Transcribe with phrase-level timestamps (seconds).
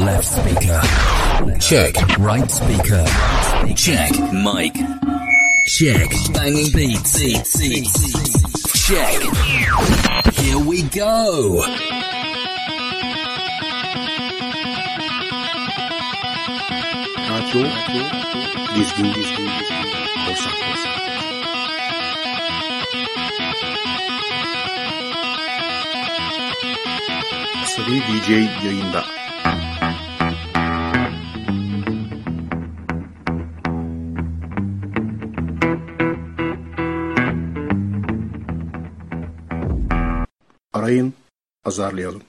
[0.00, 0.80] Left speaker.
[1.60, 1.94] Check.
[2.18, 3.04] Right speaker.
[3.76, 4.12] Check.
[4.32, 4.72] Mic.
[5.66, 6.10] Check.
[6.32, 7.20] Banging beats.
[8.86, 9.20] Check.
[10.36, 11.62] Here we go.
[27.76, 28.30] Radyo DJ
[28.64, 29.19] yayında.
[41.64, 42.22] Azarlayalım.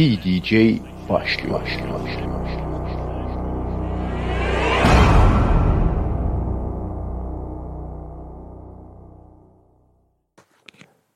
[0.00, 0.52] Asabi DJ
[1.08, 1.60] başlıyor.
[1.60, 2.30] başlıyor, başlıyor.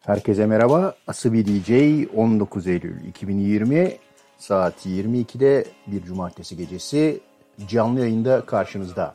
[0.01, 0.95] Herkese merhaba.
[1.07, 1.71] Asabi DJ
[2.17, 3.97] 19 Eylül 2020
[4.39, 7.21] saat 22'de bir cumartesi gecesi
[7.69, 9.15] canlı yayında karşınızda.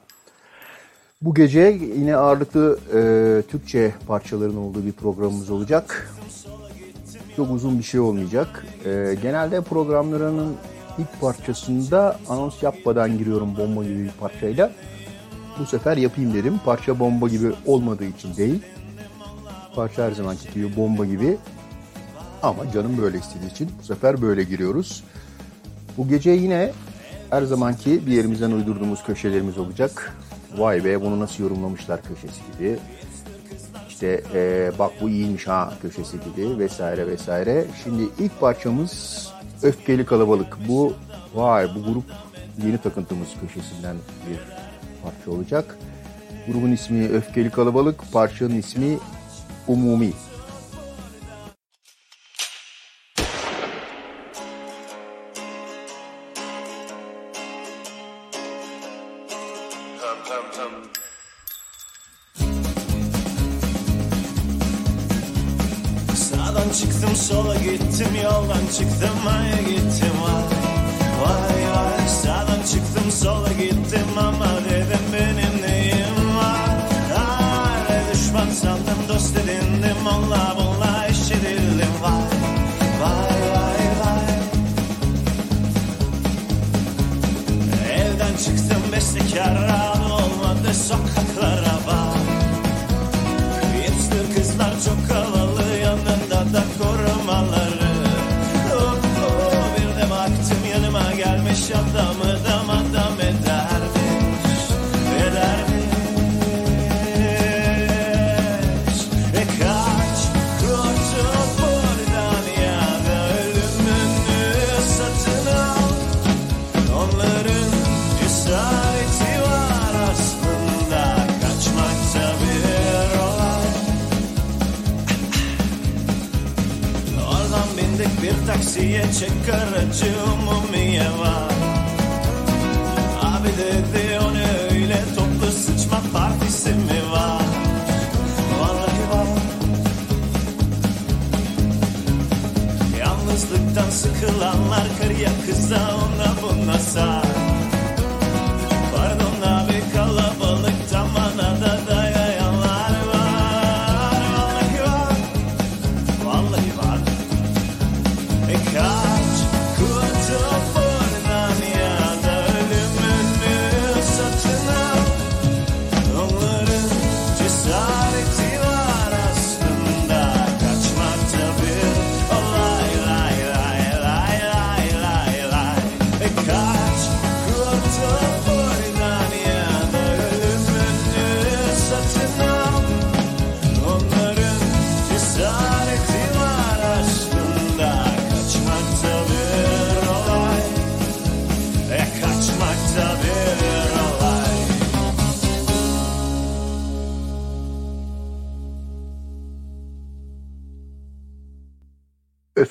[1.22, 1.62] Bu gece
[1.96, 3.02] yine ağırlıklı e,
[3.52, 6.14] Türkçe parçaların olduğu bir programımız olacak.
[7.40, 8.66] Çok uzun bir şey olmayacak.
[8.86, 10.56] E, genelde programlarının
[10.98, 14.72] ilk parçasında anons yapmadan giriyorum bomba gibi bir parçayla.
[15.60, 16.60] Bu sefer yapayım dedim.
[16.66, 18.62] Parça bomba gibi olmadığı için değil.
[19.76, 21.38] Parça her zamanki gibi bomba gibi.
[22.44, 25.04] Ama canım böyle istediği için bu sefer böyle giriyoruz.
[25.98, 26.72] Bu gece yine
[27.30, 30.18] her zamanki bir yerimizden uydurduğumuz köşelerimiz olacak.
[30.58, 32.80] Vay be bunu nasıl yorumlamışlar köşesi gibi.
[34.00, 37.66] İşte e, bak bu iyiymiş ha köşesi gibi vesaire vesaire.
[37.84, 39.28] Şimdi ilk parçamız
[39.64, 40.58] Öfkeli Kalabalık.
[40.68, 40.94] Bu
[41.36, 42.04] vay bu grup
[42.66, 43.96] yeni takıntımız köşesinden
[44.30, 44.40] bir
[45.04, 45.78] parça olacak.
[46.48, 48.98] Grubun ismi Öfkeli Kalabalık, parçanın ismi
[49.68, 50.12] Umumi.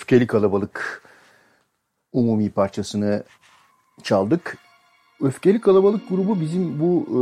[0.09, 1.03] Öfkeli Kalabalık
[2.13, 3.23] umumi parçasını
[4.03, 4.57] çaldık.
[5.21, 7.21] Öfkeli Kalabalık grubu bizim bu e,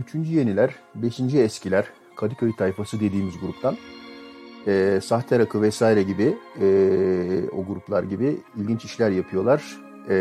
[0.00, 1.84] üçüncü yeniler, beşinci eskiler,
[2.16, 3.76] Kadıköy tayfası dediğimiz gruptan.
[4.66, 6.66] E, Sahte Rakı vesaire gibi e,
[7.52, 9.76] o gruplar gibi ilginç işler yapıyorlar.
[10.08, 10.14] E,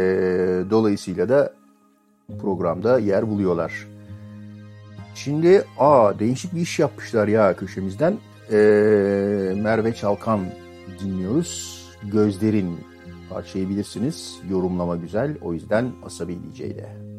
[0.70, 1.54] dolayısıyla da
[2.42, 3.88] programda yer buluyorlar.
[5.16, 8.18] Şimdi aa değişik bir iş yapmışlar ya köşemizden.
[8.52, 8.58] E,
[9.56, 10.40] Merve Çalkan
[11.00, 11.75] dinliyoruz.
[12.12, 12.78] Gözlerin
[13.30, 14.40] parçayı bilirsiniz.
[14.50, 15.38] Yorumlama güzel.
[15.42, 17.15] O yüzden Asabi DJ'de.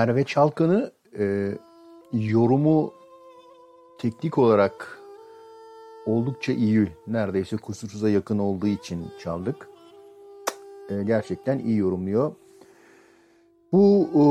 [0.00, 1.54] Merve Çalkan'ı e,
[2.12, 2.92] yorumu
[3.98, 4.98] teknik olarak
[6.06, 9.68] oldukça iyi, neredeyse kusursuza yakın olduğu için çaldık.
[10.90, 12.32] E, gerçekten iyi yorumluyor.
[13.72, 14.22] Bu e,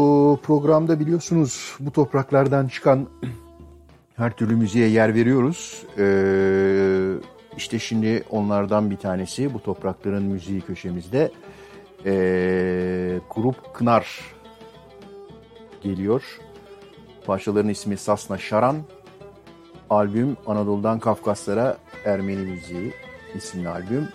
[0.46, 3.08] programda biliyorsunuz bu topraklardan çıkan
[4.16, 5.84] her türlü müziğe yer veriyoruz.
[5.98, 7.14] Ee,
[7.58, 11.32] işte şimdi onlardan bir tanesi bu toprakların müziği köşemizde.
[12.06, 14.39] Ee, Grup Kınar
[15.82, 16.40] geliyor.
[17.26, 18.78] Parçaların ismi Sasna Şaran.
[19.90, 22.94] Albüm Anadolu'dan Kafkaslara Ermeni Müziği
[23.36, 24.10] isimli albüm.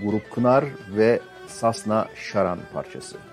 [0.00, 0.64] Grup Kınar
[0.96, 3.31] ve Sasna Şaran parçası.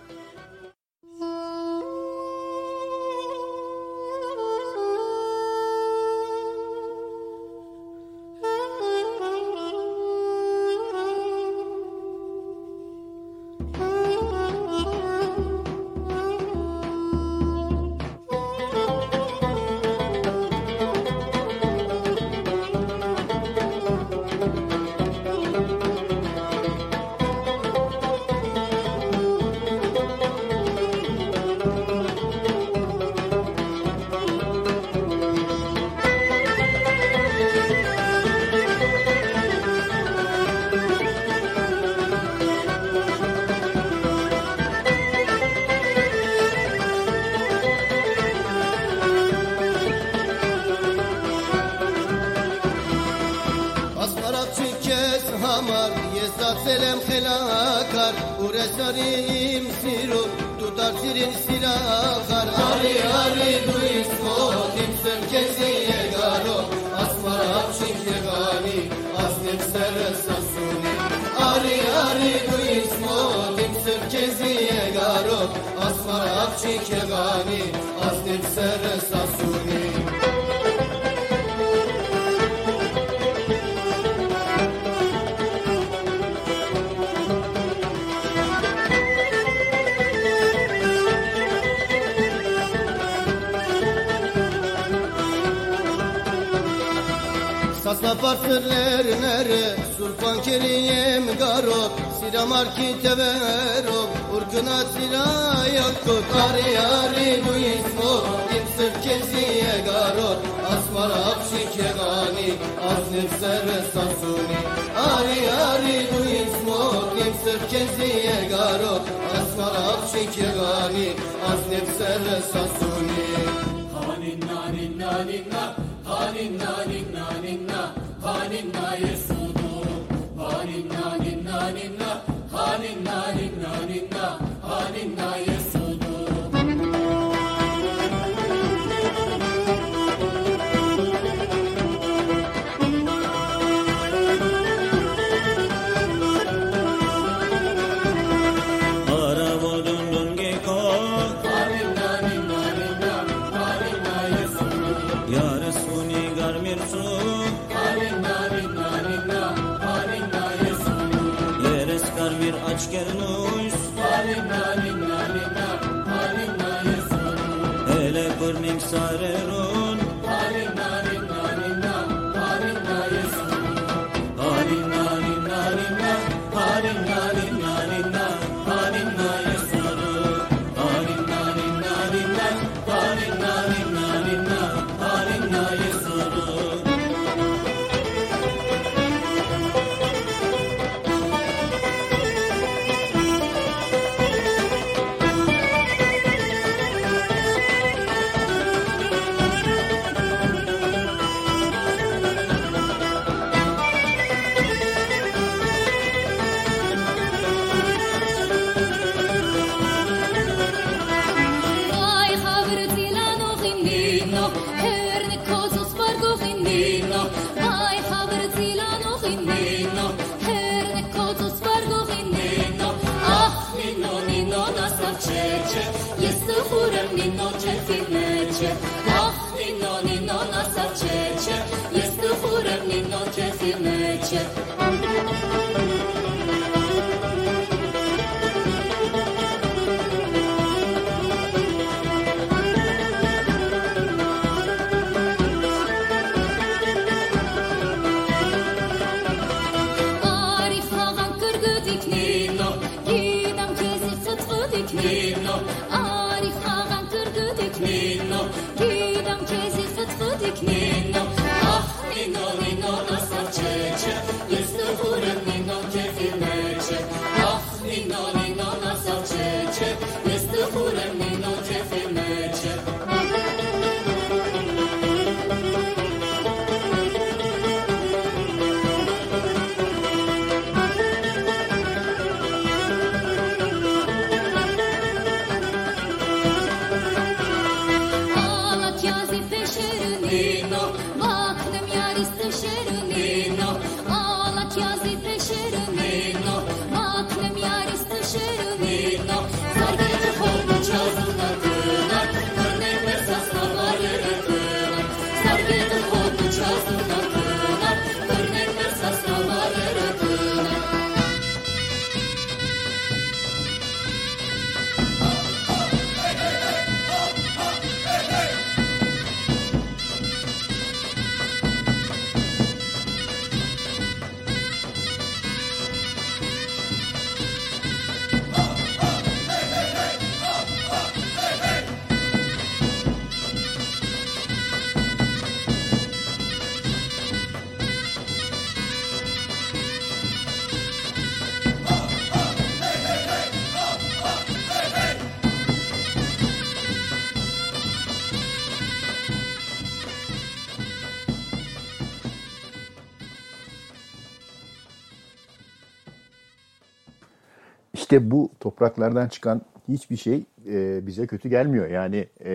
[358.09, 361.87] İşte bu topraklardan çıkan hiçbir şey e, bize kötü gelmiyor.
[361.87, 362.53] Yani e,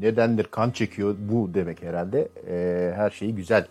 [0.00, 2.28] nedendir kan çekiyor bu demek herhalde.
[2.48, 3.66] E, her şey güzel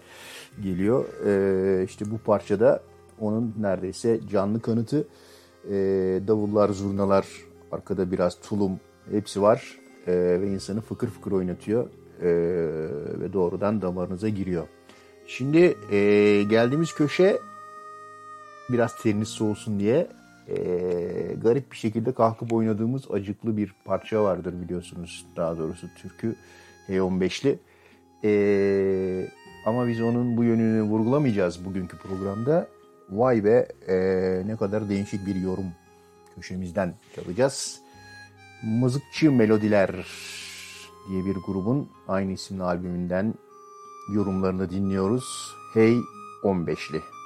[0.63, 1.05] geliyor.
[1.25, 2.81] E, işte bu parçada
[3.19, 5.07] onun neredeyse canlı kanıtı.
[5.69, 5.73] E,
[6.27, 7.27] davullar, zurnalar,
[7.71, 8.79] arkada biraz tulum
[9.11, 9.77] hepsi var.
[10.07, 11.87] E, ve insanı fıkır fıkır oynatıyor.
[12.21, 12.29] E,
[13.19, 14.67] ve doğrudan damarınıza giriyor.
[15.27, 17.37] Şimdi e, geldiğimiz köşe
[18.69, 20.07] biraz teriniz soğusun diye
[20.49, 25.25] eee, garip bir şekilde kalkıp oynadığımız acıklı bir parça vardır biliyorsunuz.
[25.35, 26.35] Daha doğrusu türkü
[26.87, 27.59] H15'li.
[28.23, 29.31] Eee,
[29.65, 32.67] ama biz onun bu yönünü vurgulamayacağız bugünkü programda.
[33.09, 35.65] Vay be eee, ne kadar değişik bir yorum
[36.35, 37.79] köşemizden çalacağız.
[38.63, 39.91] Mızıkçı Melodiler
[41.09, 43.33] diye bir grubun aynı isimli albümünden
[44.13, 45.53] yorumlarını dinliyoruz.
[45.73, 45.97] Hey
[46.43, 47.16] 15'li.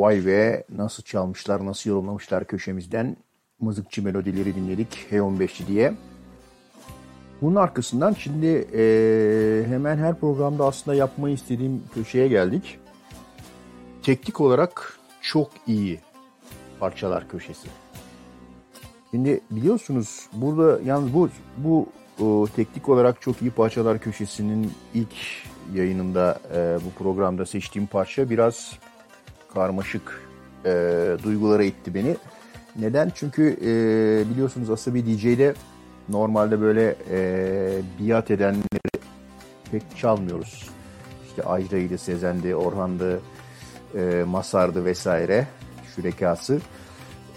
[0.00, 3.16] Vay be nasıl çalmışlar, nasıl yorumlamışlar köşemizden
[3.60, 5.94] mızıkçı melodileri dinledik H15'li diye.
[7.42, 12.78] Bunun arkasından şimdi ee, hemen her programda aslında yapmayı istediğim köşeye geldik.
[14.02, 16.00] Teknik olarak çok iyi
[16.80, 17.68] parçalar köşesi.
[19.10, 21.86] Şimdi biliyorsunuz burada yalnız bu bu
[22.20, 25.14] o, teknik olarak çok iyi parçalar köşesinin ilk
[25.74, 28.78] yayınında e, bu programda seçtiğim parça biraz
[29.54, 30.22] karmaşık
[30.64, 30.70] e,
[31.22, 32.16] duygulara itti beni.
[32.76, 33.12] Neden?
[33.14, 33.70] Çünkü e,
[34.30, 35.54] biliyorsunuz Asabi DJ'de
[36.08, 39.00] normalde böyle e, biat edenleri
[39.70, 40.68] pek çalmıyoruz.
[41.28, 43.20] İşte Ajda'ydı, Sezen'di, Orhan'dı,
[43.94, 45.46] e, Masar'dı vesaire
[45.94, 46.60] şürekası.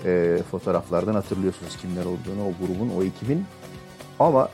[0.05, 3.45] E, fotoğraflardan hatırlıyorsunuz kimler olduğunu, o grubun, o ekibin.
[4.19, 4.49] Ama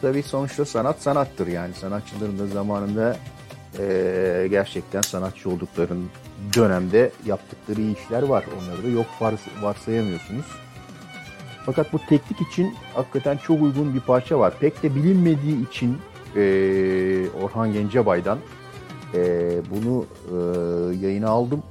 [0.00, 1.74] tabii sonuçta sanat sanattır yani.
[1.74, 3.16] Sanatçıların da zamanında
[3.78, 6.10] e, gerçekten sanatçı oldukların
[6.54, 8.44] dönemde yaptıkları iyi işler var.
[8.58, 10.46] Onları da yok vars- varsayamıyorsunuz.
[11.66, 14.54] Fakat bu teknik için hakikaten çok uygun bir parça var.
[14.60, 15.98] Pek de bilinmediği için
[16.36, 16.42] e,
[17.42, 18.38] Orhan Gencebay'dan
[19.14, 19.20] e,
[19.70, 20.34] bunu e,
[21.06, 21.62] yayına aldım.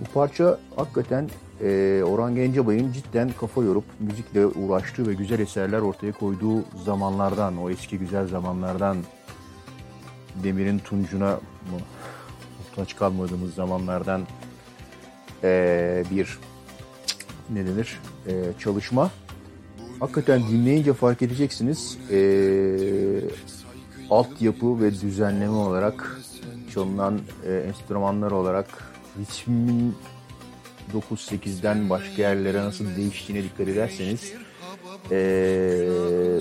[0.00, 1.30] Bu parça hakikaten
[1.62, 7.70] e, Orhan Gencebay'ın cidden kafa yorup müzikle uğraştığı ve güzel eserler ortaya koyduğu zamanlardan, o
[7.70, 8.96] eski güzel zamanlardan
[10.44, 11.78] Demir'in Tuncu'na mı
[12.80, 14.26] muhtaç kalmadığımız zamanlardan
[15.44, 16.38] e, bir
[17.50, 19.10] ne denir e, çalışma.
[20.00, 22.20] Hakikaten dinleyince fark edeceksiniz e,
[24.10, 26.20] altyapı ve düzenleme olarak
[26.74, 28.66] çalınan e, enstrümanlar olarak
[29.18, 29.94] ritmin
[31.10, 34.32] 9-8'den başka yerlere nasıl değiştiğine dikkat ederseniz
[35.10, 36.40] e,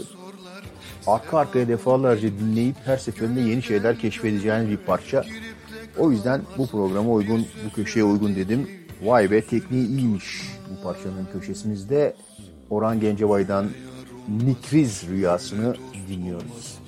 [1.07, 5.25] arka arkaya defalarca dinleyip her seferinde yeni şeyler keşfedeceğiniz bir parça.
[5.99, 8.67] O yüzden bu programa uygun, bu köşeye uygun dedim.
[9.03, 12.15] Vay be tekniği iyiymiş bu parçanın köşesimizde.
[12.69, 13.65] Orhan Gencebay'dan
[14.45, 15.75] Nikriz rüyasını
[16.09, 16.78] dinliyoruz.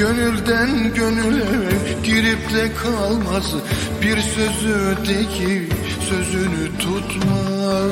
[0.00, 1.44] Gönülden gönüle
[2.04, 3.54] girip de kalmaz.
[4.02, 5.74] Bir sözü değil,
[6.08, 7.90] sözünü tutmaz.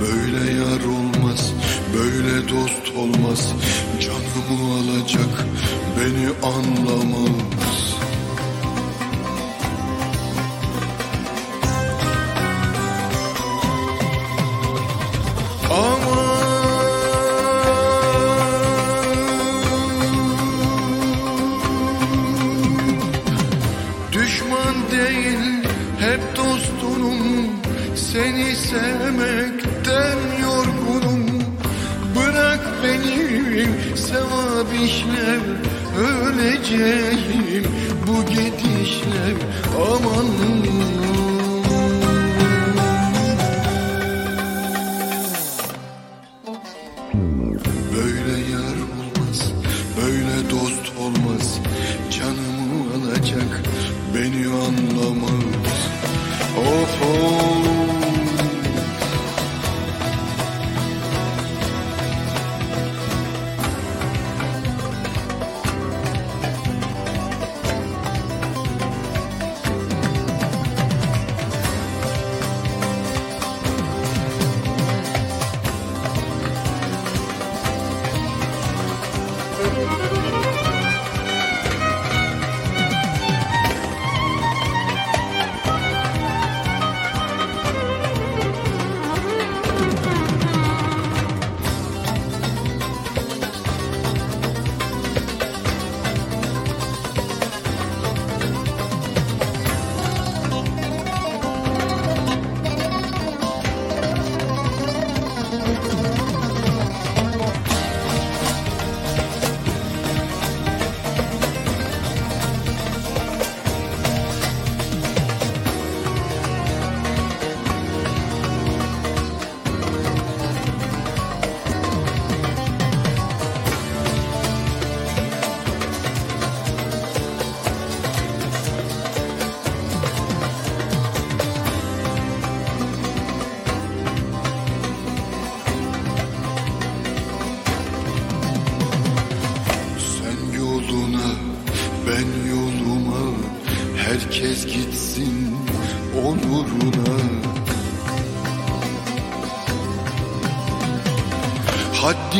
[0.00, 1.52] Böyle yar olmaz,
[1.94, 3.52] böyle dost olmaz.
[4.00, 5.46] Canımı alacak,
[5.98, 7.11] beni anlamaz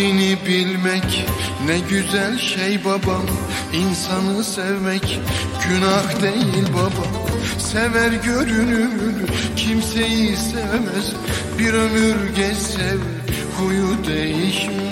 [0.03, 1.27] Haddini bilmek
[1.67, 3.27] ne güzel şey babam.
[3.73, 5.21] İnsanı sevmek
[5.69, 7.12] günah değil babam
[7.59, 9.15] Sever görünür
[9.57, 11.12] kimseyi sevmez.
[11.59, 12.99] Bir ömür geç sev
[13.59, 14.83] huyu değişmez.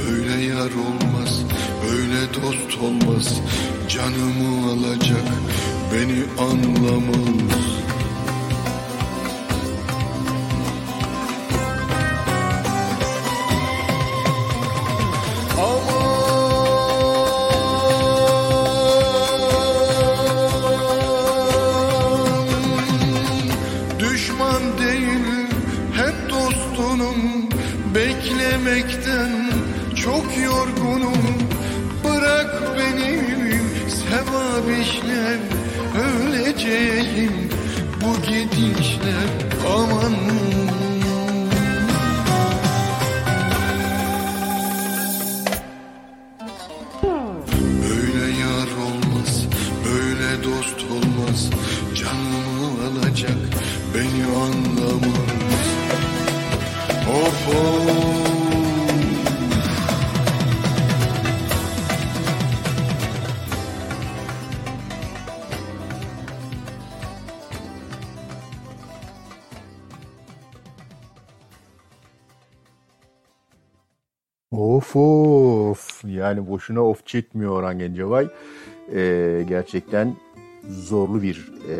[0.00, 1.42] Böyle yar olmaz,
[1.84, 3.40] böyle dost olmaz.
[3.88, 5.28] Canımı alacak,
[5.92, 7.43] beni anlamaz
[76.64, 78.28] boşuna of çekmiyor Orhan Gencebay.
[78.92, 80.16] Ee, gerçekten
[80.68, 81.76] zorlu bir e,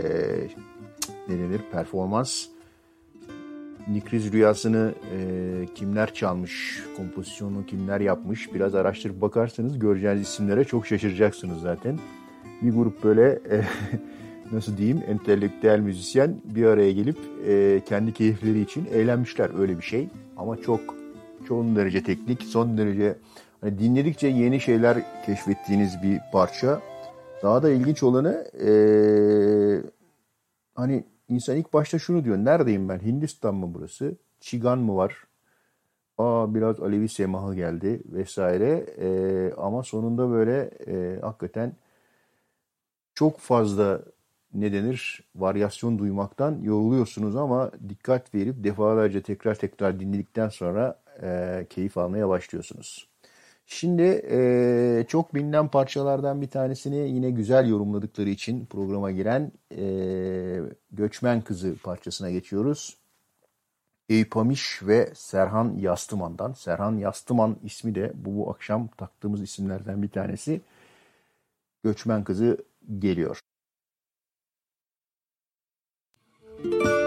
[1.29, 2.47] denir performans.
[3.89, 5.19] Nikriz Rüyası'nı e,
[5.75, 11.99] kimler çalmış, kompozisyonunu kimler yapmış biraz araştırıp bakarsanız göreceğiniz isimlere çok şaşıracaksınız zaten.
[12.63, 13.65] Bir grup böyle e,
[14.53, 20.09] nasıl diyeyim entelektüel müzisyen bir araya gelip e, kendi keyifleri için eğlenmişler öyle bir şey.
[20.37, 20.81] Ama çok
[21.49, 23.17] son derece teknik, son derece
[23.65, 26.81] hani dinledikçe yeni şeyler keşfettiğiniz bir parça.
[27.43, 28.71] Daha da ilginç olanı e,
[30.75, 32.37] hani insan ilk başta şunu diyor.
[32.37, 32.99] Neredeyim ben?
[32.99, 34.15] Hindistan mı burası?
[34.41, 35.25] Çigan mı var?
[36.19, 38.87] Aa biraz Alevi semahı geldi vesaire.
[38.99, 39.09] E,
[39.57, 41.73] ama sonunda böyle e, hakikaten
[43.15, 44.01] çok fazla
[44.55, 51.99] ne denir varyasyon duymaktan yoruluyorsunuz ama dikkat verip defalarca tekrar tekrar dinledikten sonra e, keyif
[51.99, 53.14] almaya başlıyorsunuz.
[53.67, 59.85] Şimdi e, çok bilinen parçalardan bir tanesini yine güzel yorumladıkları için programa giren e,
[60.93, 62.97] Göçmen Kızı parçasına geçiyoruz.
[64.09, 66.53] Eyüp Amiş ve Serhan Yastıman'dan.
[66.53, 70.61] Serhan Yastıman ismi de bu, bu akşam taktığımız isimlerden bir tanesi.
[71.85, 72.65] Göçmen Kızı
[72.99, 73.41] geliyor.
[76.65, 77.04] Thank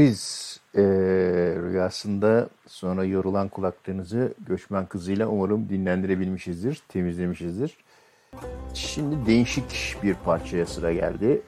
[0.00, 0.82] Nikriz e,
[1.62, 7.76] rüyasında sonra yorulan kulaklarınızı göçmen kızıyla umarım dinlendirebilmişizdir, temizlemişizdir.
[8.74, 11.42] Şimdi değişik bir parçaya sıra geldi.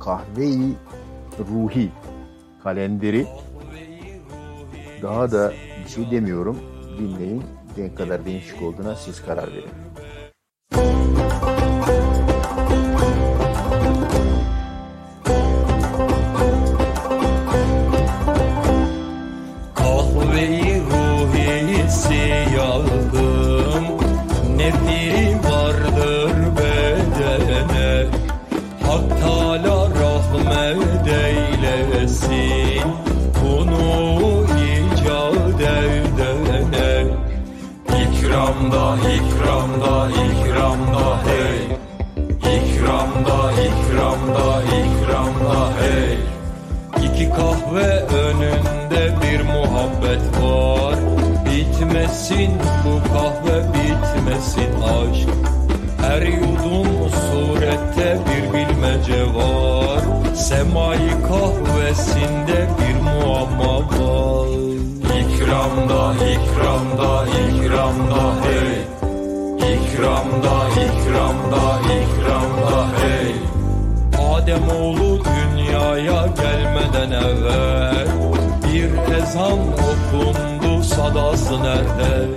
[0.00, 0.72] Kahve-i
[1.38, 1.90] Ruhi
[2.62, 3.26] kalenderi.
[5.02, 5.52] Daha da
[5.84, 6.58] bir şey demiyorum.
[6.98, 7.42] Dinleyin.
[7.76, 9.83] Ne kadar değişik olduğuna siz karar verin.
[40.10, 41.84] İkramda, hey.
[42.56, 46.18] İkramda, ikramda, ikramda hey.
[47.06, 50.98] İki kahve önünde bir muhabbet var.
[51.46, 52.52] Bitmesin
[52.84, 55.28] bu kahve bitmesin aşk.
[56.00, 60.00] Her yudum surette bir bilmece var.
[60.34, 64.48] Semai kahvesinde bir muamma var.
[65.20, 69.03] İkramda, ikramda, ikramda hey
[69.94, 73.34] İkramda, ikramda, ikramda hey.
[74.34, 78.06] Adem oğlu dünyaya gelmeden evvel
[78.64, 82.28] Bir ezan okundu sadası nerede?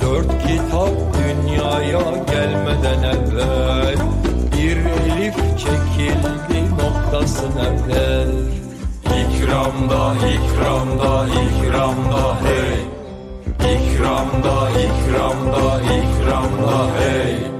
[0.00, 3.96] Dört kitap dünyaya gelmeden evvel
[4.52, 8.26] Bir elif çekildi noktası nerede?
[9.04, 12.97] İkramda, ikramda, ikramda hey
[13.68, 17.57] İkramda, ikramda, ikramda hey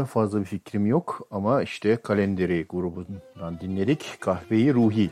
[0.00, 4.16] konusunda fazla bir fikrim yok ama işte Kalenderi grubundan dinledik.
[4.20, 5.10] Kahveyi Ruhi.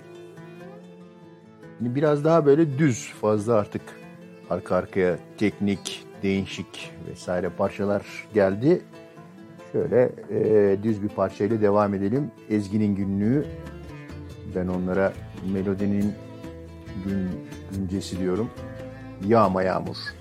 [1.81, 3.83] Biraz daha böyle düz fazla artık
[4.51, 8.03] arka arkaya teknik, değişik vesaire parçalar
[8.35, 8.83] geldi.
[9.73, 12.31] Şöyle e, düz bir parçayla devam edelim.
[12.51, 13.47] Ezgi'nin günlüğü.
[14.55, 15.13] Ben onlara
[15.53, 16.15] melodinin
[17.05, 17.29] gün,
[17.73, 18.51] güncesi diyorum.
[19.27, 20.18] Yağma yağmur.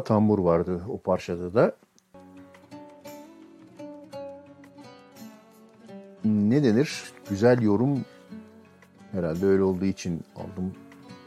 [0.00, 1.76] ama tambur vardı o parçada da.
[6.24, 7.12] Ne denir?
[7.30, 8.04] Güzel yorum
[9.12, 10.74] herhalde öyle olduğu için aldım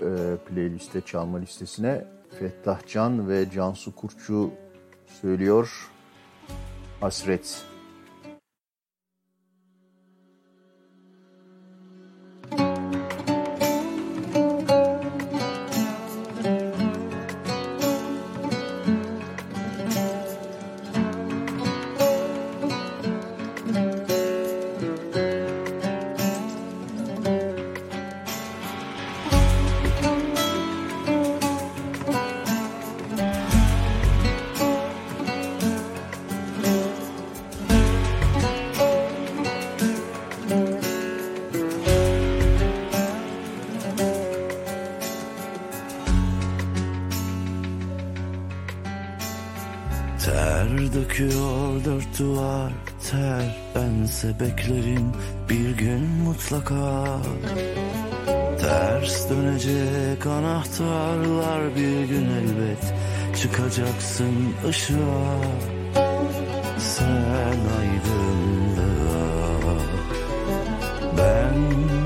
[0.02, 2.06] e, playliste, çalma listesine.
[2.40, 4.52] Fettah Can ve Cansu Kurçu
[5.22, 5.90] söylüyor.
[7.00, 7.40] Hasret.
[7.40, 7.73] Hasret.
[54.40, 55.12] beklerim
[55.50, 57.18] bir gün mutlaka
[58.62, 62.94] Ters dönecek anahtarlar bir gün elbet
[63.42, 64.36] Çıkacaksın
[64.70, 65.42] ışığa.
[66.80, 69.24] Sen aydınlığa
[71.18, 71.60] Ben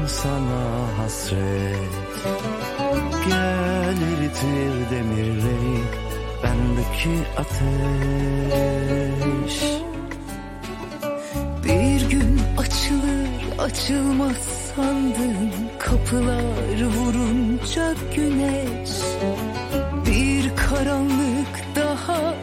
[0.07, 1.93] sana hasret.
[3.27, 5.77] Gel eritir demirleri
[6.43, 8.57] Bendeki ateş.
[13.67, 14.37] Açılmaz
[14.75, 18.89] sandığım kapılar vurunca güneş.
[20.05, 22.33] Bir karanlık daha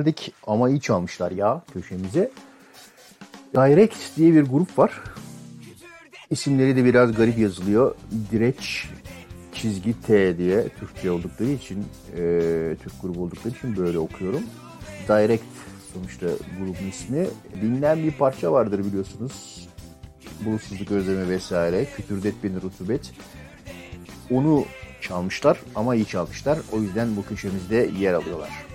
[0.00, 2.30] geldik ama iyi çalmışlar ya köşemize.
[3.54, 5.02] Direct diye bir grup var.
[6.30, 7.94] İsimleri de biraz garip yazılıyor.
[8.32, 8.88] Direç
[9.52, 11.78] çizgi T diye Türkçe oldukları için
[12.16, 12.20] e,
[12.82, 14.42] Türk grubu oldukları için böyle okuyorum.
[15.08, 15.44] Direct
[15.94, 16.26] sonuçta
[16.58, 17.26] grubun ismi.
[17.62, 19.68] Dinlen bir parça vardır biliyorsunuz.
[20.44, 21.84] Bulutsuzluk özlemi vesaire.
[21.96, 23.12] Kütürdet beni rutubet.
[24.30, 24.64] Onu
[25.00, 26.58] çalmışlar ama iyi çalmışlar.
[26.72, 28.69] O yüzden bu köşemizde yer alıyorlar.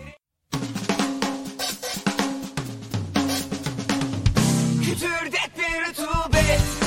[4.97, 6.84] Could turn that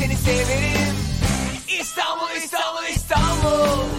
[0.00, 0.96] seni severim.
[1.80, 3.89] İstanbul İstanbul İstanbul.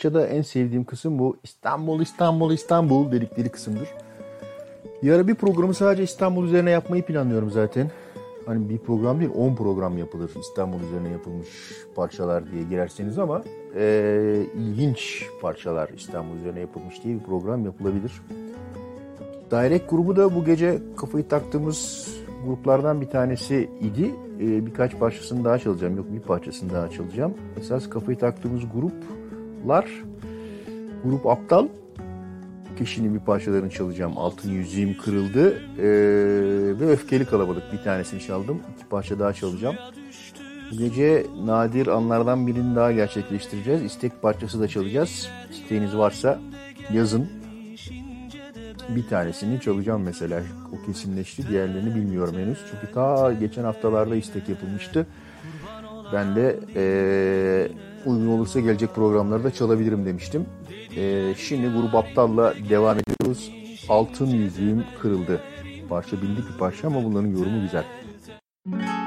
[0.00, 1.36] Parçada en sevdiğim kısım bu.
[1.44, 3.88] İstanbul, İstanbul, İstanbul dedikleri kısımdır.
[5.04, 7.90] Ara bir programı sadece İstanbul üzerine yapmayı planlıyorum zaten.
[8.46, 11.48] Hani bir program değil 10 program yapılır İstanbul üzerine yapılmış
[11.94, 13.42] parçalar diye girerseniz ama
[13.76, 18.12] e, ilginç parçalar İstanbul üzerine yapılmış diye bir program yapılabilir.
[19.50, 22.08] Direct grubu da bu gece kafayı taktığımız
[22.46, 24.10] gruplardan bir tanesi idi.
[24.40, 25.96] E, birkaç parçasını daha çalacağım.
[25.96, 27.34] Yok bir parçasını daha çalacağım.
[27.60, 28.62] Esas kafayı taktığımız
[29.60, 29.86] gruplar
[31.04, 31.68] Grup Aptal
[32.78, 34.18] kişinin bir parçalarını çalacağım.
[34.18, 38.60] Altın yüzüğüm kırıldı ee, ve öfkeli kalabalık bir tanesini çaldım.
[38.76, 39.76] İki parça daha çalacağım.
[40.72, 43.82] Bu gece nadir anlardan birini daha gerçekleştireceğiz.
[43.82, 45.28] İstek parçası da çalacağız.
[45.50, 46.40] İsteğiniz varsa
[46.92, 47.28] yazın.
[48.88, 50.42] Bir tanesini çalacağım mesela.
[50.72, 51.48] O kesinleşti.
[51.48, 52.58] Diğerlerini bilmiyorum henüz.
[52.70, 55.06] Çünkü ta geçen haftalarda istek yapılmıştı.
[56.12, 57.68] Ben de ee,
[58.06, 60.46] uygun olursa gelecek programlarda çalabilirim demiştim.
[60.96, 63.50] Ee, şimdi grup aptalla devam ediyoruz.
[63.88, 65.40] Altın yüzüğüm kırıldı.
[65.88, 67.84] Parça bildik bir parça ama bunların yorumu güzel.
[68.66, 68.99] Altın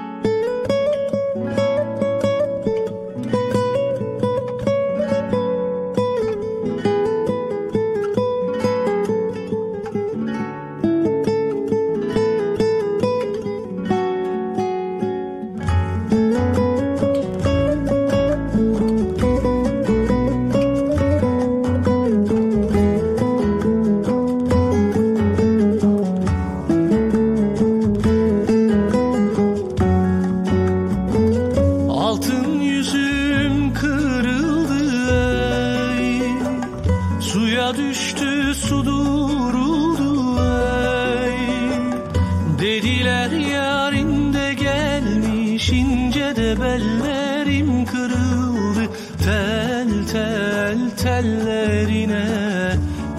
[47.93, 48.89] kırıldı
[49.23, 52.25] Tel tel tellerine.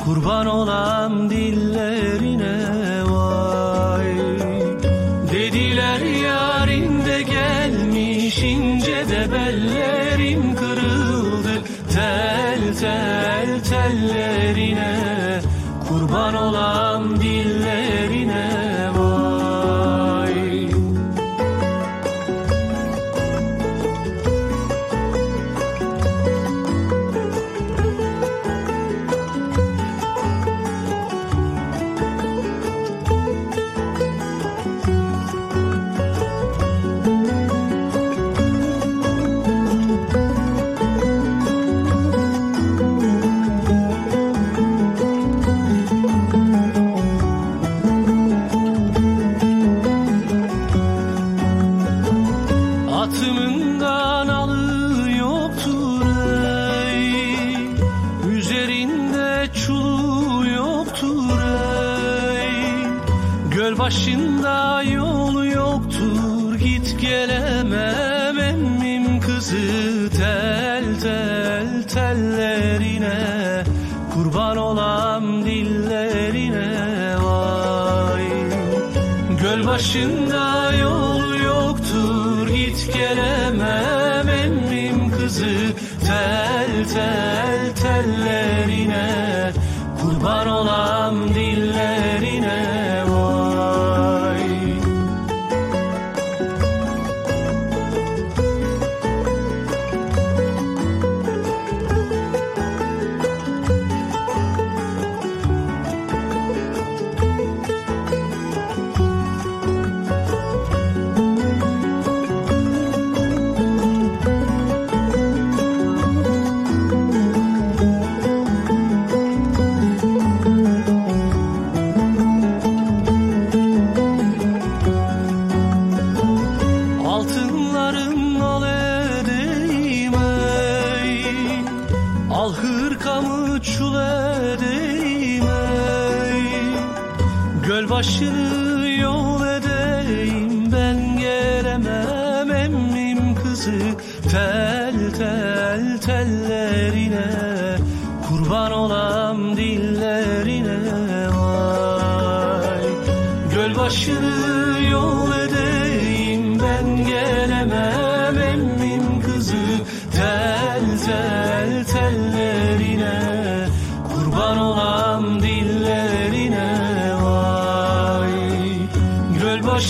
[0.04, 1.93] Kurban olan dillerine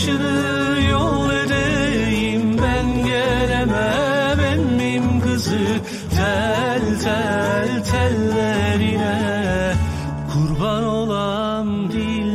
[0.05, 5.81] başını yol edeyim ben gelemem emmim kızı
[6.17, 9.73] tel tel tellerine
[10.33, 12.31] kurban olan dillerine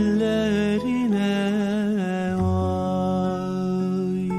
[2.38, 4.30] vay.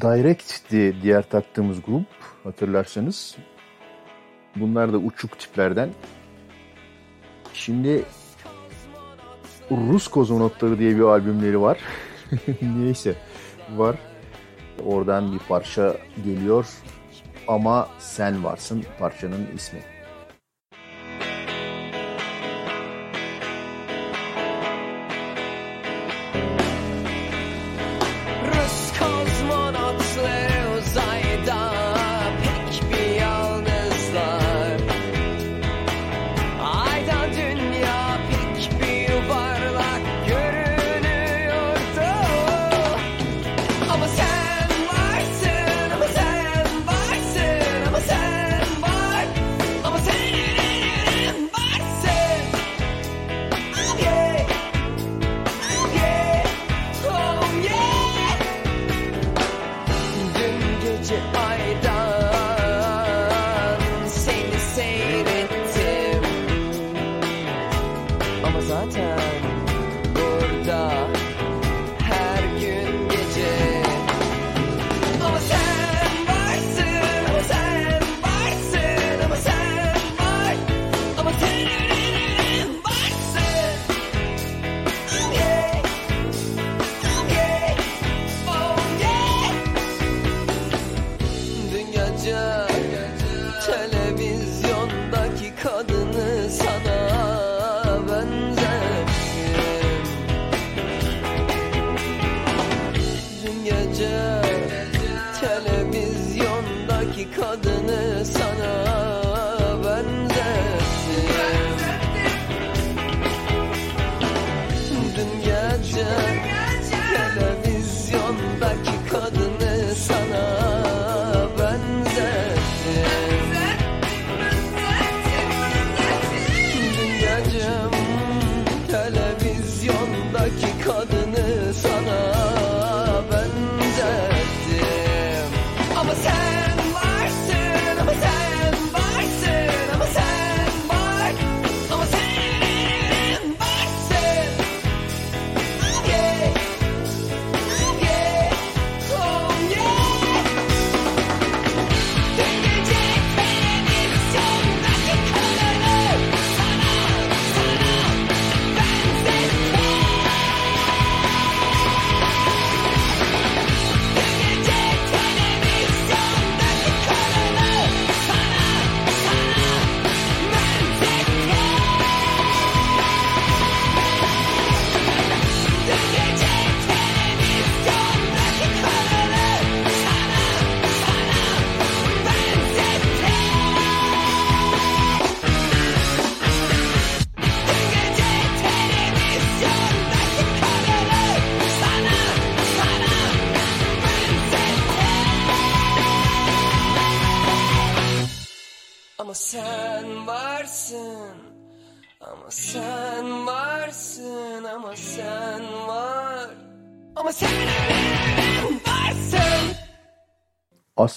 [0.00, 2.06] Direct'ti diğer taktığımız grup
[2.44, 3.36] hatırlarsanız.
[4.56, 5.90] Bunlar da uçuk tiplerden
[7.54, 8.04] Şimdi
[9.70, 11.78] Rus Kozmonotları diye bir albümleri var.
[12.62, 13.14] Neyse
[13.76, 13.96] var.
[14.84, 16.66] Oradan bir parça geliyor.
[17.48, 19.80] Ama sen varsın parçanın ismi.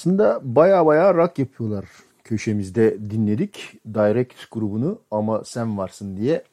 [0.06, 1.86] Aslında baya baya rock yapıyorlar.
[2.24, 6.44] Köşemizde dinledik Direct grubunu ama sen varsın diye.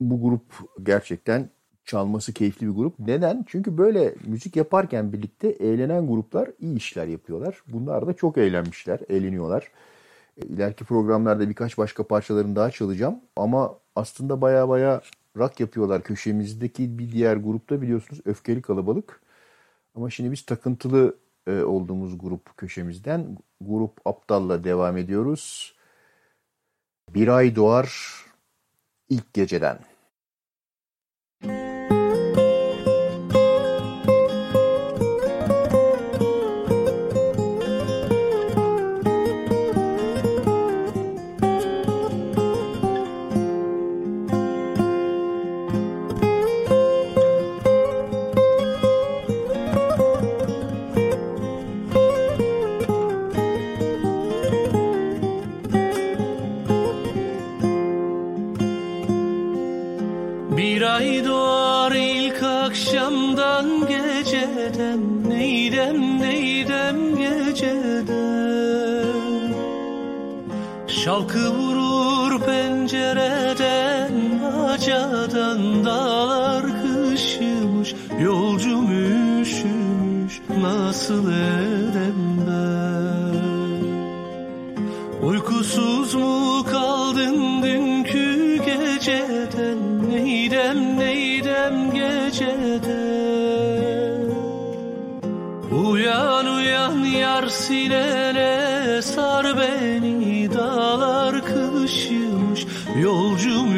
[0.00, 0.42] Bu grup
[0.82, 1.50] gerçekten
[1.84, 2.98] çalması keyifli bir grup.
[2.98, 3.44] Neden?
[3.48, 7.62] Çünkü böyle müzik yaparken birlikte eğlenen gruplar iyi işler yapıyorlar.
[7.66, 9.70] Bunlar da çok eğlenmişler, eğleniyorlar.
[10.36, 13.20] E, İleriki programlarda birkaç başka parçalarını daha çalacağım.
[13.36, 15.00] Ama aslında baya baya
[15.36, 16.02] rock yapıyorlar.
[16.02, 19.20] Köşemizdeki bir diğer grupta biliyorsunuz Öfkeli Kalabalık.
[19.94, 21.14] Ama şimdi biz takıntılı
[21.48, 25.74] e, olduğumuz grup köşemizden Grup Aptal'la devam ediyoruz.
[27.14, 28.12] Bir ay doğar
[29.08, 29.78] ilk geceden.
[81.08, 83.38] Nasıl edem ben
[85.26, 90.10] Uykusuz mu kaldın dünkü geceden?
[90.10, 92.88] Neydem neydem geceden
[95.84, 102.66] Uyan uyan yar sinene sar beni Dağlar kışmış
[103.02, 103.68] yolcum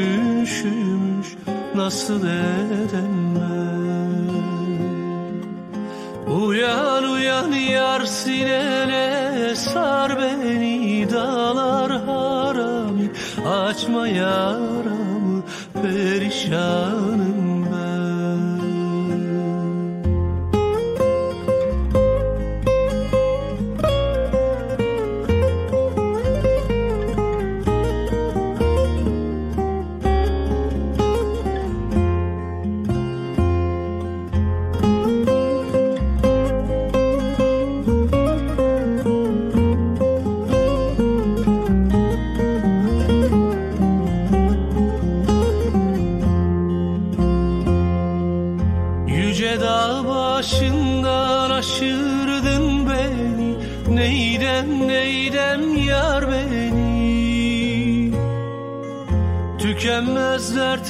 [0.42, 1.28] üşümüş
[1.74, 3.80] Nasıl edem ben
[6.30, 6.99] Uyan
[7.40, 13.10] uyan yar sinene sar beni Dağlar harami
[13.46, 15.42] açma yaramı
[15.82, 16.99] Perişanım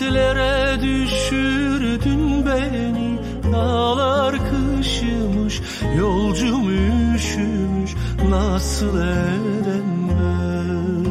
[0.00, 3.18] dertlere düşürdün beni
[3.52, 5.60] Dağlar kışımış
[5.98, 6.68] yolcum
[7.14, 7.94] üşümüş
[8.28, 11.10] Nasıl edem ben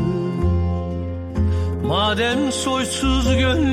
[1.88, 3.69] Madem soysuz gönlün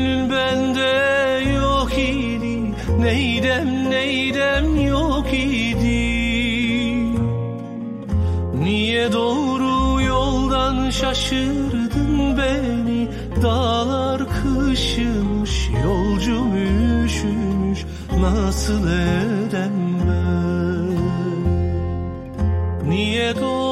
[18.67, 19.73] Nasıl edem
[20.09, 20.91] ben
[22.91, 23.66] Niye doğru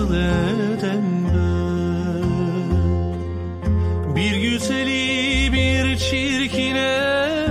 [0.00, 0.14] Nasıl
[4.16, 7.00] Bir güzeli bir çirkine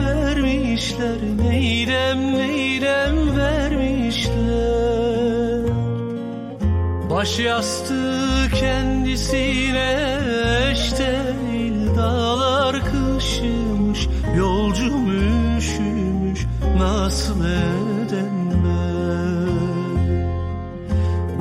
[0.06, 4.34] vermişler Neydem neydem vermişler?
[7.10, 10.19] Baş yastığı kendisine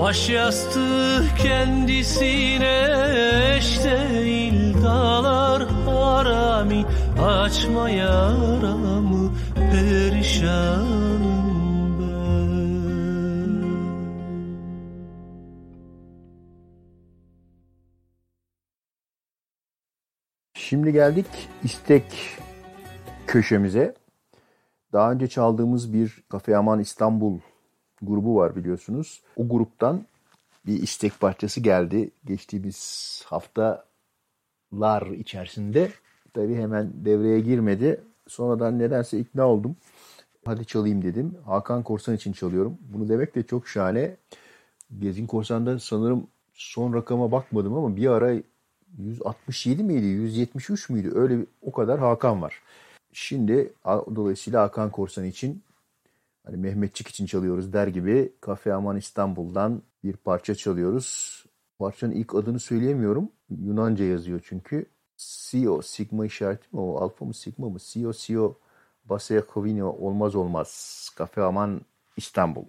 [0.09, 2.87] Baş yastığı kendisine
[3.57, 6.85] eş değil Dağlar harami
[7.23, 11.19] açma yaramı Perişanım
[20.55, 21.27] Şimdi geldik
[21.65, 22.05] istek
[23.27, 23.95] köşemize.
[24.93, 27.39] Daha önce çaldığımız bir Kafe Aman İstanbul
[28.03, 29.21] grubu var biliyorsunuz.
[29.37, 30.05] O gruptan
[30.67, 32.11] bir istek parçası geldi.
[32.25, 35.91] Geçtiğimiz haftalar içerisinde.
[36.35, 38.01] Tabii hemen devreye girmedi.
[38.29, 39.77] Sonradan nedense ikna oldum.
[40.45, 41.35] Hadi çalayım dedim.
[41.47, 42.79] Hakan Korsan için çalıyorum.
[42.93, 44.17] Bunu demek de çok şahane.
[44.99, 48.35] Gezgin Korsan'da sanırım son rakama bakmadım ama bir ara
[48.99, 51.13] 167 miydi, 173 müydü?
[51.15, 52.63] Öyle bir- o kadar Hakan var.
[53.13, 55.63] Şimdi dolayısıyla Hakan Korsan için
[56.49, 61.45] hani Mehmetçik için çalıyoruz der gibi Kafe Aman İstanbul'dan bir parça çalıyoruz.
[61.79, 63.33] Parçanın ilk adını söyleyemiyorum.
[63.51, 64.87] Yunanca yazıyor çünkü.
[65.17, 66.97] CEO, sigma işareti mi o?
[66.97, 67.79] Alfa mı sigma mı?
[67.81, 68.59] CEO, CEO,
[69.05, 71.11] Basaya Kovini olmaz olmaz.
[71.17, 71.81] Kafe Aman
[72.17, 72.65] İstanbul.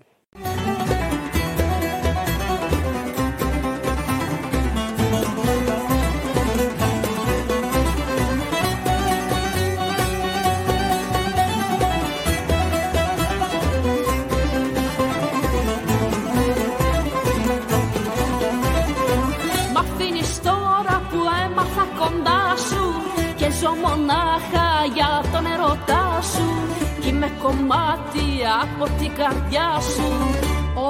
[27.49, 28.27] Κομμάτι
[28.63, 30.09] από την καρδιά σου.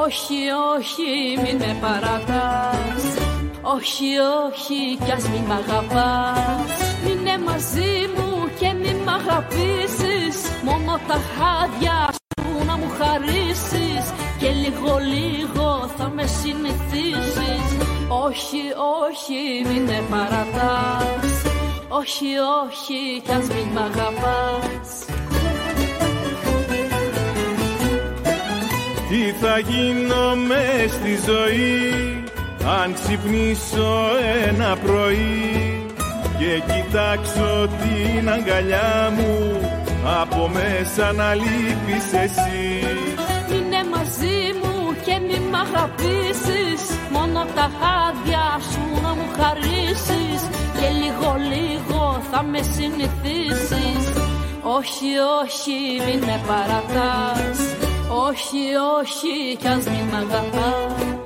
[0.03, 0.39] Όχι,
[0.75, 1.11] όχι,
[1.43, 3.03] μην με παρατάς.
[3.75, 4.09] Όχι,
[4.45, 6.69] όχι, κι ας μην μ' αγαπάς.
[7.03, 10.35] Μείνε μαζί μου και μην μ' αγαπήσεις.
[10.67, 14.05] Μόνο τα χάδια σου να μου χαρίσεις.
[14.39, 17.65] Και λίγο λίγο θα με συνηθίσεις.
[18.25, 18.63] Όχι,
[19.03, 21.31] όχι, μην με παρατάς.
[21.99, 22.29] Όχι,
[22.63, 24.89] όχι, κι ας μην μ' αγαπάς
[29.09, 32.23] Τι θα γίνω μες στη ζωή
[32.81, 33.93] αν ξυπνήσω
[34.47, 35.85] ένα πρωί
[36.37, 39.59] και κοιτάξω την αγκαλιά μου
[40.21, 42.85] από μέσα να λείπεις εσύ.
[43.49, 50.41] Μείνε μαζί μου και μη μ' αγαπήσεις Μόνο τα χάδια σου να μου χαρίσεις.
[50.79, 54.03] Και λίγο λίγο θα με συνηθίσεις.
[54.61, 55.09] Όχι,
[55.41, 57.78] όχι, μην με παρατάς
[58.11, 61.18] Όχι, όχι, κι ας μην μ' αγαπάς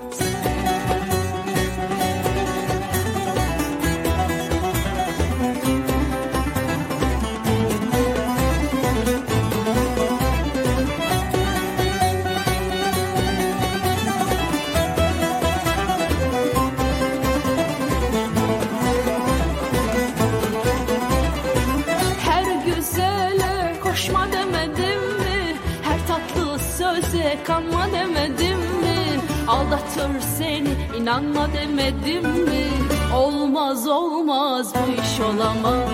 [31.04, 32.68] inanma demedim mi?
[33.16, 35.90] Olmaz olmaz bu iş olamaz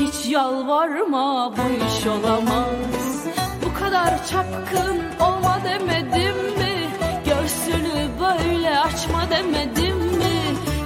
[0.00, 3.26] Hiç yalvarma bu iş olamaz
[3.64, 6.90] Bu kadar çapkın olma demedim mi?
[7.24, 10.40] Göğsünü böyle açma demedim mi?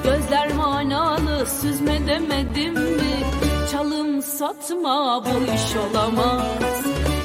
[0.04, 3.16] Gözler manalı süzme demedim mi?
[3.72, 6.42] Çalım satma bu iş olamaz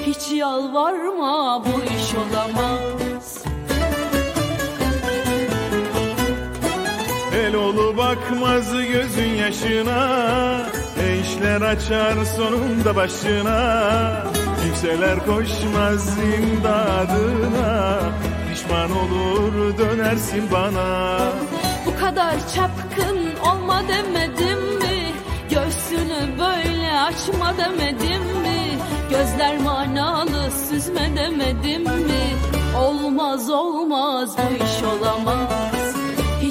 [0.05, 3.00] Hiç yalvarma bu iş olamaz
[7.51, 10.07] El olu bakmaz gözün yaşına
[10.97, 14.23] Eşler açar sonunda başına
[14.63, 17.99] Kimseler koşmaz imdadına
[18.49, 21.19] Pişman olur dönersin bana
[21.85, 23.19] Bu kadar çapkın
[23.51, 25.13] olma demedim mi?
[25.49, 28.77] Göğsünü böyle açma demedim mi?
[29.09, 32.35] Gözler manalı süzme demedim mi?
[32.77, 35.80] Olmaz olmaz bu iş olamaz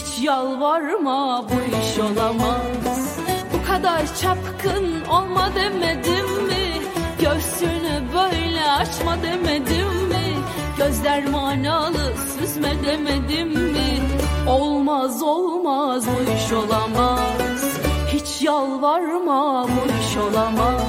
[0.01, 3.19] Hiç yalvarma bu iş olamaz
[3.55, 6.83] Bu kadar çapkın olma demedim mi?
[7.21, 10.37] Göğsünü böyle açma demedim mi?
[10.79, 14.01] Gözler manalı süzme demedim mi?
[14.49, 17.79] Olmaz olmaz bu iş olamaz
[18.13, 20.83] Hiç yalvarma bu iş olamaz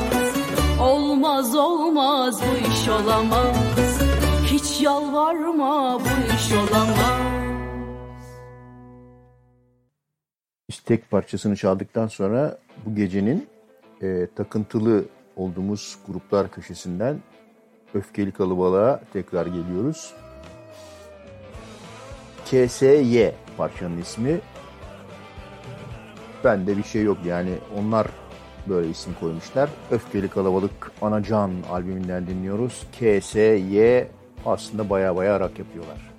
[0.81, 3.57] Olmaz olmaz bu iş olamaz
[4.45, 7.51] Hiç yalvarma bu iş olamaz
[10.72, 13.48] İstek parçasını çaldıktan sonra bu gecenin
[14.02, 17.19] e, takıntılı olduğumuz gruplar köşesinden
[17.93, 20.14] Öfkeli Kalabalığa tekrar geliyoruz.
[22.45, 23.26] KSY
[23.57, 24.39] parçanın ismi.
[26.43, 28.07] Bende bir şey yok yani onlar
[28.69, 29.69] böyle isim koymuşlar.
[29.91, 32.88] Öfkeli Kalabalık Anacan albümünden dinliyoruz.
[32.91, 33.99] KSY
[34.45, 36.10] aslında baya baya rak yapıyorlar.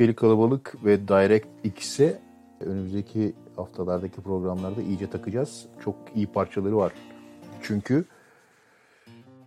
[0.00, 2.18] öfkeli kalabalık ve DirectX'e
[2.60, 5.66] önümüzdeki haftalardaki programlarda iyice takacağız.
[5.84, 6.92] Çok iyi parçaları var.
[7.62, 8.04] Çünkü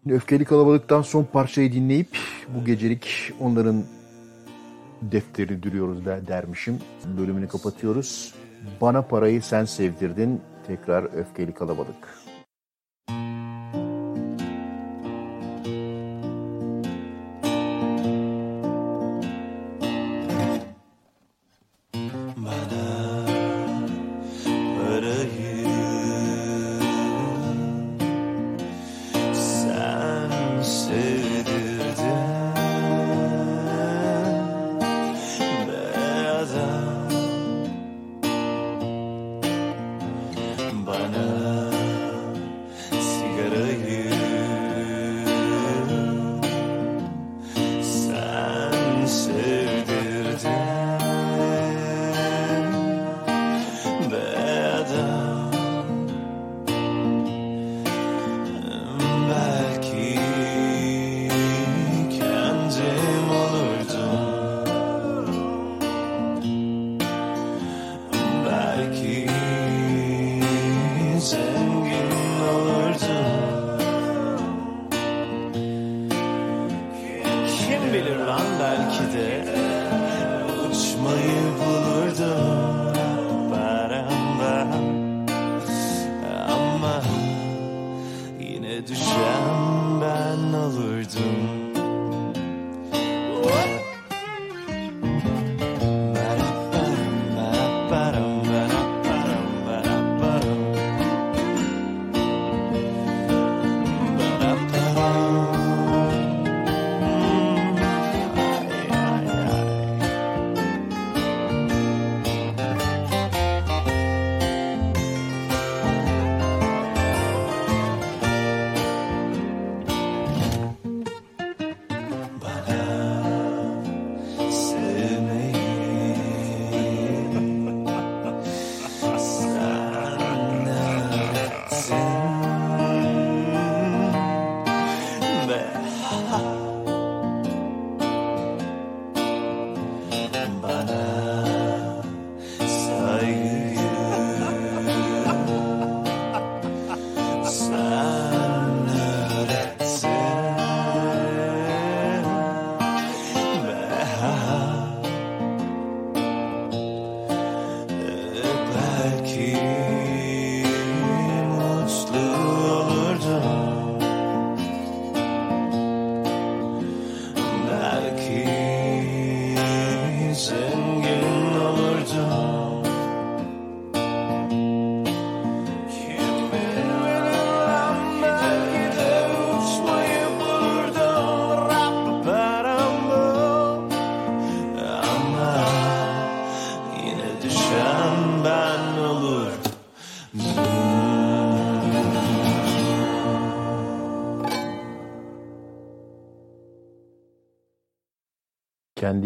[0.10, 2.18] öfkeli kalabalıktan son parçayı dinleyip
[2.56, 3.84] bu gecelik onların
[5.02, 6.80] defteri duruyoruz der, dermişim.
[7.18, 8.36] Bölümünü kapatıyoruz.
[8.82, 10.42] Bana parayı sen sevdirdin.
[10.68, 12.23] Tekrar öfkeli kalabalık.
[30.94, 31.23] say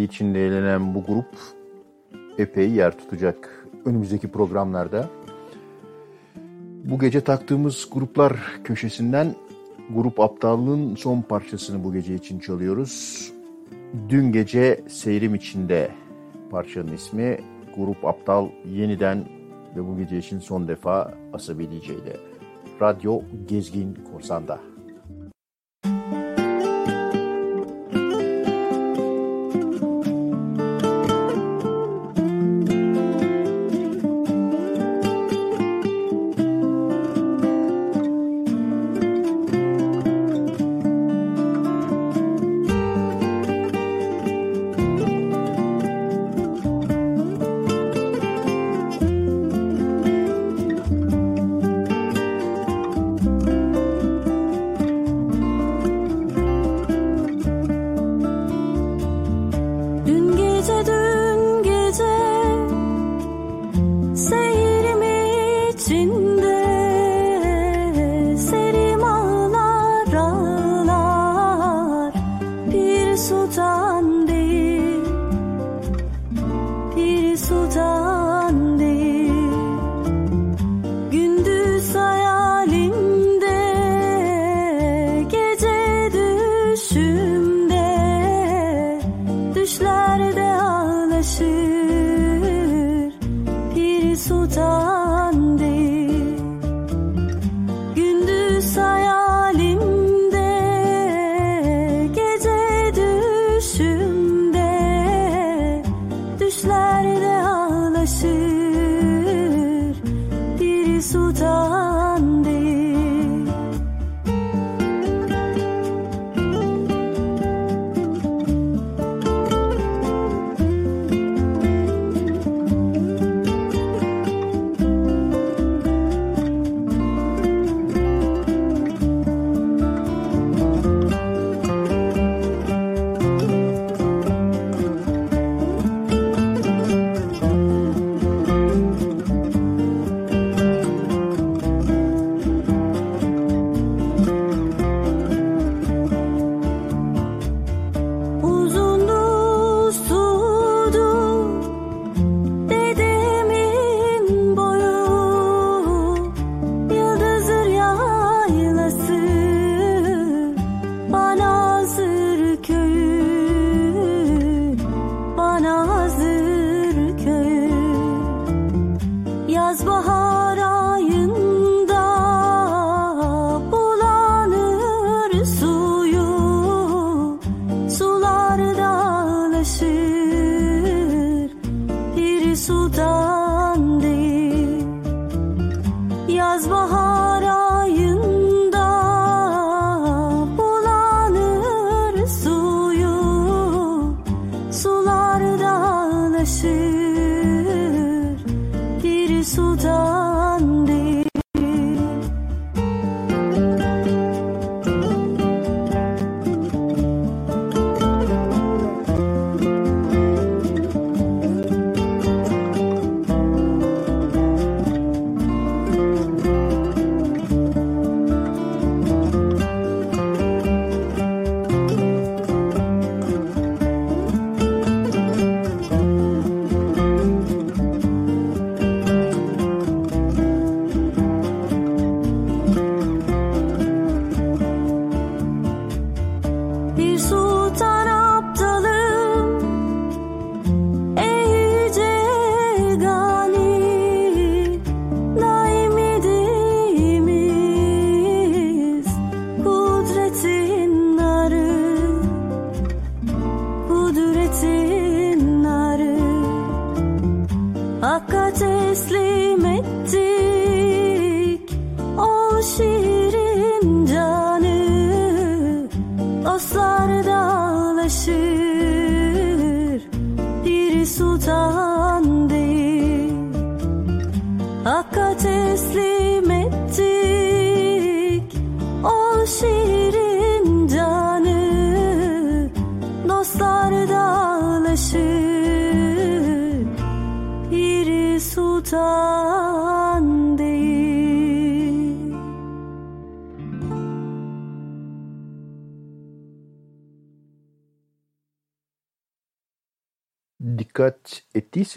[0.08, 1.36] içinde eğlenen bu grup
[2.38, 5.10] epey yer tutacak önümüzdeki programlarda.
[6.86, 9.36] Bu gece taktığımız gruplar köşesinden
[9.96, 13.28] Grup Aptal'ın son parçasını bu gece için çalıyoruz.
[14.10, 15.92] Dün gece Seyrim içinde
[16.52, 17.38] parçanın ismi
[17.78, 19.26] Grup Aptal yeniden
[19.76, 22.18] ve bu gece için son defa Asabi DJ'de.
[22.82, 24.60] Radyo Gezgin Korsan'da.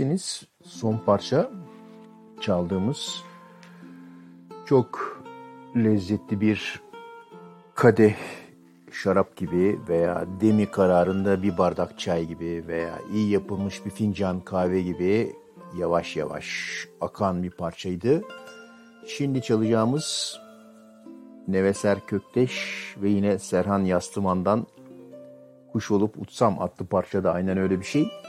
[0.01, 1.51] Ettiyseniz son parça
[2.41, 3.25] çaldığımız
[4.67, 5.23] çok
[5.77, 6.81] lezzetli bir
[7.75, 8.17] kadeh
[8.93, 14.83] şarap gibi veya demi kararında bir bardak çay gibi veya iyi yapılmış bir fincan kahve
[14.83, 15.37] gibi
[15.79, 16.49] yavaş yavaş
[17.01, 18.23] akan bir parçaydı.
[19.07, 20.39] Şimdi çalacağımız
[21.49, 22.55] Neveser Kökteş
[23.03, 24.67] ve yine Serhan Yastıman'dan
[25.73, 28.20] Kuş Olup Utsam adlı parça da aynen öyle bir şey.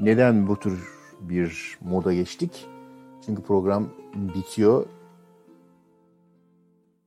[0.00, 0.88] Neden bu tür
[1.20, 2.66] bir moda geçtik?
[3.26, 4.86] Çünkü program bitiyor.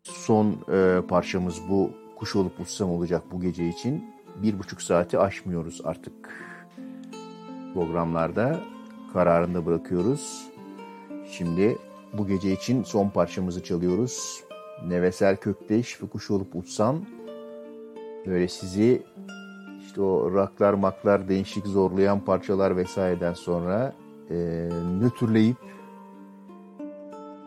[0.03, 4.05] Son e, parçamız bu kuş olup uçsam olacak bu gece için.
[4.35, 6.13] Bir buçuk saati aşmıyoruz artık
[7.73, 8.59] programlarda.
[9.13, 10.47] Kararında bırakıyoruz.
[11.31, 11.77] Şimdi
[12.13, 14.43] bu gece için son parçamızı çalıyoruz.
[14.87, 17.01] Nevesel Kökteş ve Kuş Olup Uçsam.
[18.25, 19.03] Böyle sizi
[19.97, 23.93] işte o raklar maklar değişik zorlayan parçalar vesaireden sonra
[24.29, 24.35] e,
[24.99, 25.57] nötrleyip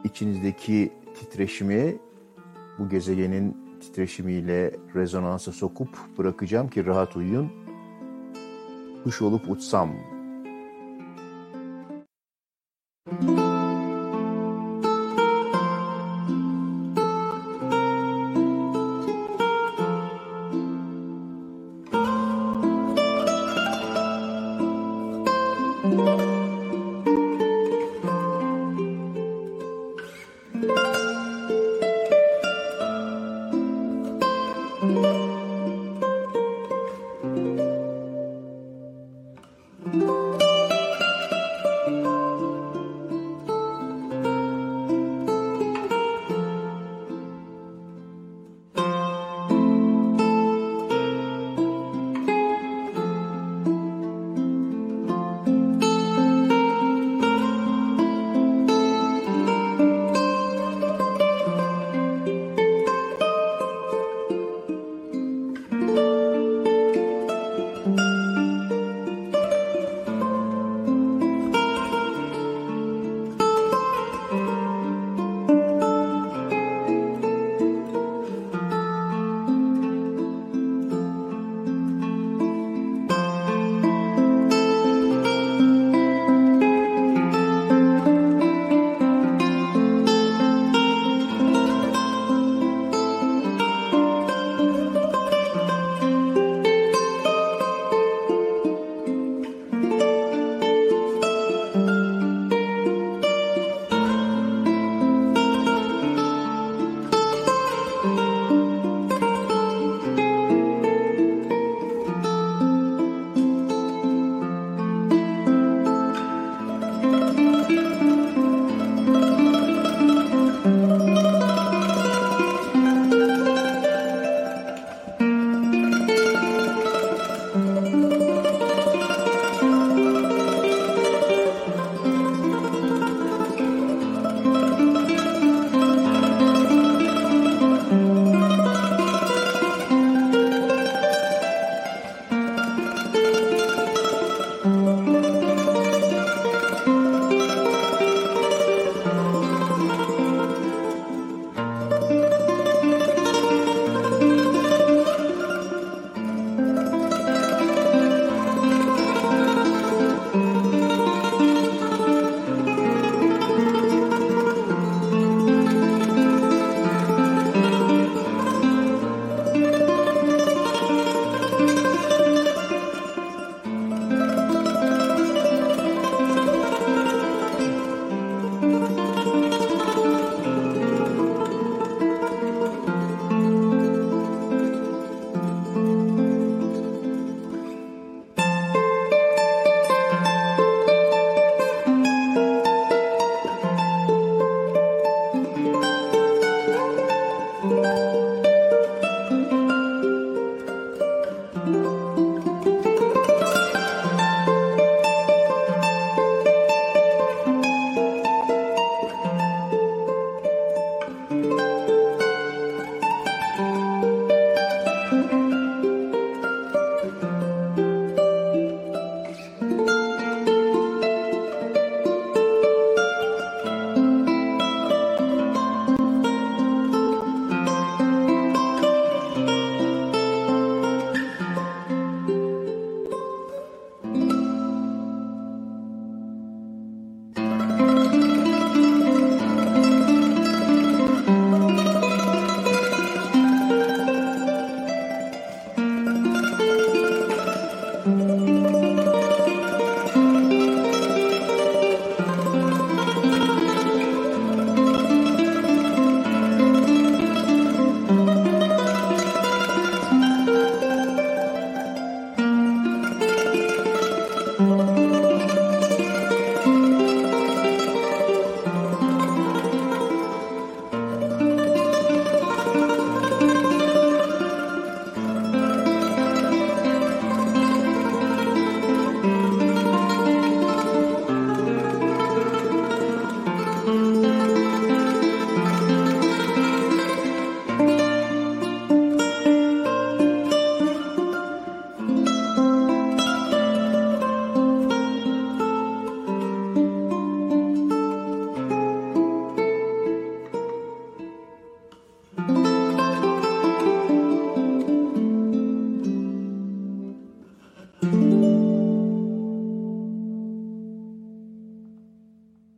[0.04, 1.96] içinizdeki titreşimi
[2.78, 7.52] bu gezegenin titreşimiyle rezonansa sokup bırakacağım ki rahat uyuyun.
[9.04, 9.90] Kuş olup uçsam.